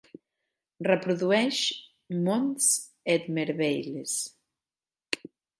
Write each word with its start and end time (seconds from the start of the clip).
Reprodueix 0.87 1.59
Monts 2.29 2.71
Et 3.17 3.29
Merveilles. 3.37 4.15